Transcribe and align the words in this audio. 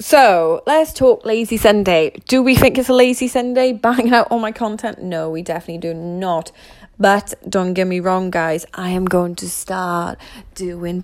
So 0.00 0.62
let's 0.64 0.92
talk 0.92 1.26
lazy 1.26 1.56
Sunday. 1.56 2.10
Do 2.28 2.40
we 2.40 2.54
think 2.54 2.78
it's 2.78 2.88
a 2.88 2.94
lazy 2.94 3.26
Sunday? 3.26 3.72
Banging 3.84 4.14
out 4.14 4.28
all 4.30 4.38
my 4.38 4.52
content? 4.52 5.02
No, 5.02 5.28
we 5.28 5.42
definitely 5.42 5.78
do 5.78 5.92
not. 5.92 6.52
But 7.00 7.34
don't 7.48 7.74
get 7.74 7.88
me 7.88 7.98
wrong, 7.98 8.30
guys. 8.30 8.64
I 8.74 8.90
am 8.90 9.06
going 9.06 9.34
to 9.36 9.50
start 9.50 10.16
doing 10.54 11.02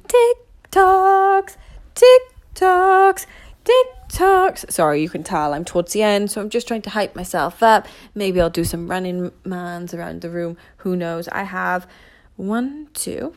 TikToks, 0.70 1.56
TikToks, 1.96 3.26
TikToks. 3.64 4.70
Sorry, 4.70 5.02
you 5.02 5.08
can 5.08 5.24
tell 5.24 5.54
I'm 5.54 5.64
towards 5.64 5.92
the 5.92 6.02
end, 6.02 6.30
so 6.30 6.40
I'm 6.40 6.50
just 6.50 6.68
trying 6.68 6.82
to 6.82 6.90
hype 6.90 7.16
myself 7.16 7.64
up. 7.64 7.88
Maybe 8.14 8.40
I'll 8.40 8.48
do 8.48 8.62
some 8.62 8.88
running 8.88 9.32
mans 9.44 9.92
around 9.92 10.20
the 10.20 10.30
room. 10.30 10.56
Who 10.78 10.94
knows? 10.94 11.26
I 11.28 11.42
have 11.42 11.88
one, 12.36 12.88
two, 12.94 13.34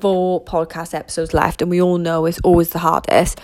four 0.00 0.42
podcast 0.42 0.94
episodes 0.94 1.34
left, 1.34 1.60
and 1.60 1.70
we 1.70 1.82
all 1.82 1.98
know 1.98 2.24
it's 2.24 2.40
always 2.40 2.70
the 2.70 2.78
hardest 2.78 3.38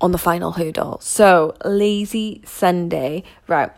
on 0.00 0.12
the 0.12 0.18
final 0.18 0.52
hurdle. 0.52 0.98
So, 1.00 1.56
lazy 1.64 2.42
Sunday, 2.44 3.22
right? 3.48 3.70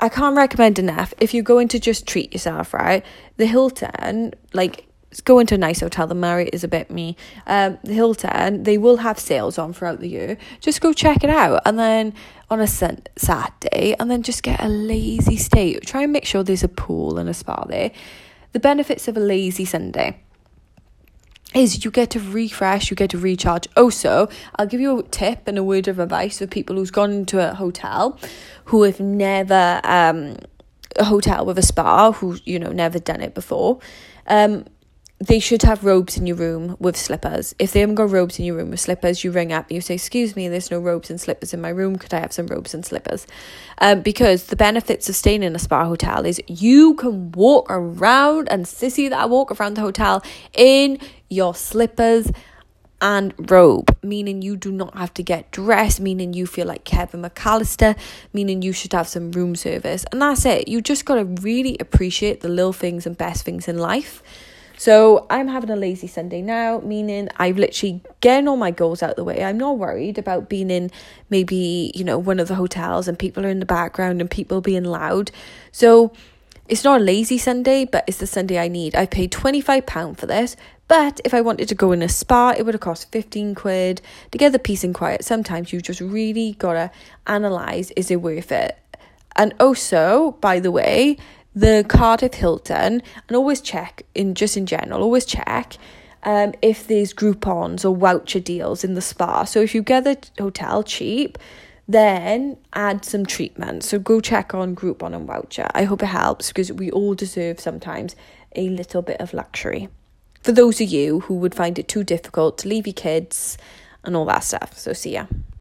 I 0.00 0.08
can't 0.08 0.36
recommend 0.36 0.78
enough. 0.78 1.14
If 1.20 1.34
you're 1.34 1.42
going 1.42 1.68
to 1.68 1.78
just 1.78 2.06
treat 2.06 2.32
yourself, 2.32 2.74
right? 2.74 3.04
The 3.36 3.46
Hilton, 3.46 4.34
like, 4.52 4.86
go 5.24 5.38
into 5.38 5.54
a 5.54 5.58
nice 5.58 5.80
hotel. 5.80 6.06
The 6.06 6.14
Marriott 6.14 6.54
is 6.54 6.64
a 6.64 6.68
bit 6.68 6.90
me. 6.90 7.16
Um, 7.46 7.78
the 7.84 7.94
Hilton, 7.94 8.64
they 8.64 8.78
will 8.78 8.98
have 8.98 9.18
sales 9.18 9.58
on 9.58 9.72
throughout 9.72 10.00
the 10.00 10.08
year. 10.08 10.36
Just 10.60 10.80
go 10.80 10.92
check 10.92 11.22
it 11.22 11.30
out, 11.30 11.62
and 11.64 11.78
then 11.78 12.14
on 12.50 12.60
a 12.60 12.66
sun- 12.66 13.02
Saturday, 13.16 13.94
and 13.98 14.10
then 14.10 14.22
just 14.22 14.42
get 14.42 14.60
a 14.60 14.68
lazy 14.68 15.36
stay. 15.36 15.78
Try 15.78 16.02
and 16.02 16.12
make 16.12 16.24
sure 16.24 16.42
there's 16.42 16.64
a 16.64 16.68
pool 16.68 17.18
and 17.18 17.28
a 17.28 17.34
spa 17.34 17.64
there. 17.64 17.92
The 18.52 18.60
benefits 18.60 19.08
of 19.08 19.16
a 19.16 19.20
lazy 19.20 19.64
Sunday 19.64 20.20
is 21.54 21.84
you 21.84 21.90
get 21.90 22.10
to 22.10 22.20
refresh, 22.20 22.90
you 22.90 22.96
get 22.96 23.10
to 23.10 23.18
recharge. 23.18 23.68
Also, 23.76 24.28
I'll 24.56 24.66
give 24.66 24.80
you 24.80 24.98
a 24.98 25.02
tip 25.04 25.46
and 25.46 25.56
a 25.56 25.64
word 25.64 25.88
of 25.88 25.98
advice 25.98 26.38
for 26.38 26.46
people 26.46 26.76
who's 26.76 26.90
gone 26.90 27.12
into 27.12 27.38
a 27.38 27.54
hotel 27.54 28.18
who 28.66 28.82
have 28.82 29.00
never 29.00 29.80
um 29.84 30.36
a 30.96 31.04
hotel 31.04 31.44
with 31.44 31.58
a 31.58 31.62
spa 31.62 32.12
who 32.12 32.38
you 32.44 32.58
know 32.58 32.72
never 32.72 32.98
done 32.98 33.20
it 33.20 33.34
before. 33.34 33.78
Um 34.26 34.66
they 35.20 35.38
should 35.38 35.62
have 35.62 35.84
robes 35.84 36.16
in 36.16 36.26
your 36.26 36.36
room 36.36 36.76
with 36.80 36.96
slippers. 36.96 37.54
If 37.58 37.72
they 37.72 37.80
haven't 37.80 37.94
got 37.94 38.10
robes 38.10 38.38
in 38.38 38.44
your 38.44 38.56
room 38.56 38.70
with 38.70 38.80
slippers, 38.80 39.22
you 39.22 39.30
ring 39.30 39.52
up 39.52 39.68
and 39.68 39.76
you 39.76 39.80
say, 39.80 39.94
Excuse 39.94 40.34
me, 40.34 40.48
there's 40.48 40.70
no 40.70 40.80
robes 40.80 41.08
and 41.08 41.20
slippers 41.20 41.54
in 41.54 41.60
my 41.60 41.68
room. 41.68 41.96
Could 41.96 42.12
I 42.12 42.20
have 42.20 42.32
some 42.32 42.46
robes 42.48 42.74
and 42.74 42.84
slippers? 42.84 43.26
Um, 43.78 44.02
because 44.02 44.46
the 44.46 44.56
benefits 44.56 45.08
of 45.08 45.14
staying 45.14 45.42
in 45.42 45.54
a 45.54 45.58
spa 45.58 45.84
hotel 45.84 46.26
is 46.26 46.42
you 46.48 46.94
can 46.94 47.30
walk 47.32 47.66
around 47.70 48.48
and 48.50 48.64
sissy 48.64 49.08
that 49.08 49.30
walk 49.30 49.58
around 49.58 49.74
the 49.74 49.82
hotel 49.82 50.22
in 50.52 50.98
your 51.28 51.54
slippers 51.54 52.30
and 53.00 53.34
robe, 53.50 53.96
meaning 54.02 54.42
you 54.42 54.56
do 54.56 54.72
not 54.72 54.96
have 54.96 55.12
to 55.14 55.22
get 55.22 55.50
dressed, 55.50 56.00
meaning 56.00 56.32
you 56.32 56.46
feel 56.46 56.66
like 56.66 56.84
Kevin 56.84 57.22
McAllister, 57.22 57.96
meaning 58.32 58.62
you 58.62 58.72
should 58.72 58.92
have 58.92 59.06
some 59.06 59.30
room 59.32 59.54
service. 59.54 60.04
And 60.10 60.22
that's 60.22 60.44
it. 60.44 60.68
You 60.68 60.80
just 60.80 61.04
got 61.04 61.16
to 61.16 61.24
really 61.24 61.76
appreciate 61.78 62.40
the 62.40 62.48
little 62.48 62.72
things 62.72 63.06
and 63.06 63.16
best 63.16 63.44
things 63.44 63.68
in 63.68 63.78
life. 63.78 64.22
So 64.84 65.26
I'm 65.30 65.48
having 65.48 65.70
a 65.70 65.76
lazy 65.76 66.06
Sunday 66.06 66.42
now, 66.42 66.80
meaning 66.80 67.30
I've 67.38 67.56
literally 67.56 68.02
getting 68.20 68.46
all 68.46 68.58
my 68.58 68.70
goals 68.70 69.02
out 69.02 69.16
the 69.16 69.24
way. 69.24 69.42
I'm 69.42 69.56
not 69.56 69.78
worried 69.78 70.18
about 70.18 70.50
being 70.50 70.70
in 70.70 70.90
maybe, 71.30 71.90
you 71.94 72.04
know, 72.04 72.18
one 72.18 72.38
of 72.38 72.48
the 72.48 72.54
hotels 72.54 73.08
and 73.08 73.18
people 73.18 73.46
are 73.46 73.48
in 73.48 73.60
the 73.60 73.64
background 73.64 74.20
and 74.20 74.30
people 74.30 74.60
being 74.60 74.84
loud. 74.84 75.30
So 75.72 76.12
it's 76.68 76.84
not 76.84 77.00
a 77.00 77.02
lazy 77.02 77.38
Sunday, 77.38 77.86
but 77.86 78.04
it's 78.06 78.18
the 78.18 78.26
Sunday 78.26 78.58
I 78.58 78.68
need. 78.68 78.94
I 78.94 79.06
paid 79.06 79.32
£25 79.32 80.18
for 80.18 80.26
this, 80.26 80.54
but 80.86 81.18
if 81.24 81.32
I 81.32 81.40
wanted 81.40 81.70
to 81.70 81.74
go 81.74 81.92
in 81.92 82.02
a 82.02 82.08
spa, 82.10 82.50
it 82.50 82.66
would 82.66 82.74
have 82.74 82.82
cost 82.82 83.10
15 83.10 83.54
quid. 83.54 84.02
To 84.32 84.36
get 84.36 84.52
the 84.52 84.58
peace 84.58 84.84
and 84.84 84.94
quiet, 84.94 85.24
sometimes 85.24 85.72
you 85.72 85.80
just 85.80 86.02
really 86.02 86.56
gotta 86.58 86.90
analyse 87.26 87.90
is 87.92 88.10
it 88.10 88.20
worth 88.20 88.52
it? 88.52 88.78
And 89.34 89.54
also, 89.58 90.32
by 90.42 90.60
the 90.60 90.70
way, 90.70 91.16
the 91.54 91.84
Cardiff 91.88 92.34
Hilton, 92.34 93.02
and 93.28 93.36
always 93.36 93.60
check 93.60 94.02
in 94.14 94.34
just 94.34 94.56
in 94.56 94.66
general, 94.66 95.02
always 95.02 95.24
check 95.24 95.76
um, 96.24 96.52
if 96.62 96.86
there's 96.86 97.14
Groupons 97.14 97.84
or 97.88 97.96
voucher 97.96 98.40
deals 98.40 98.82
in 98.82 98.94
the 98.94 99.00
spa. 99.00 99.44
So 99.44 99.60
if 99.60 99.74
you 99.74 99.82
get 99.82 100.04
the 100.04 100.18
hotel 100.38 100.82
cheap, 100.82 101.38
then 101.86 102.56
add 102.72 103.04
some 103.04 103.26
treatment. 103.26 103.84
So 103.84 103.98
go 103.98 104.20
check 104.20 104.54
on 104.54 104.74
Groupon 104.74 105.14
and 105.14 105.26
voucher. 105.26 105.68
I 105.74 105.84
hope 105.84 106.02
it 106.02 106.06
helps 106.06 106.48
because 106.48 106.72
we 106.72 106.90
all 106.90 107.14
deserve 107.14 107.60
sometimes 107.60 108.16
a 108.56 108.68
little 108.70 109.02
bit 109.02 109.20
of 109.20 109.34
luxury. 109.34 109.88
For 110.42 110.52
those 110.52 110.80
of 110.80 110.88
you 110.88 111.20
who 111.20 111.34
would 111.34 111.54
find 111.54 111.78
it 111.78 111.88
too 111.88 112.04
difficult 112.04 112.58
to 112.58 112.68
leave 112.68 112.86
your 112.86 112.94
kids 112.94 113.58
and 114.02 114.16
all 114.16 114.24
that 114.26 114.44
stuff. 114.44 114.78
So 114.78 114.92
see 114.92 115.12
ya. 115.14 115.26